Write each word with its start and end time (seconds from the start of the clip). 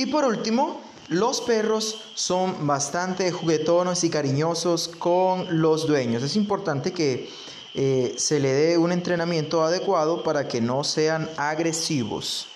Y 0.00 0.06
por 0.06 0.24
último, 0.24 0.80
los 1.08 1.42
perros 1.42 2.12
son 2.14 2.66
bastante 2.66 3.30
juguetones 3.30 4.02
y 4.02 4.08
cariñosos 4.08 4.88
con 4.88 5.60
los 5.60 5.86
dueños. 5.86 6.22
Es 6.22 6.36
importante 6.36 6.94
que 6.94 7.28
eh, 7.74 8.14
se 8.16 8.40
le 8.40 8.50
dé 8.50 8.78
un 8.78 8.92
entrenamiento 8.92 9.62
adecuado 9.62 10.22
para 10.22 10.48
que 10.48 10.62
no 10.62 10.84
sean 10.84 11.28
agresivos. 11.36 12.46